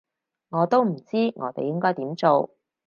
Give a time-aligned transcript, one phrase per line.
[0.49, 2.49] 我都唔知我哋應該點做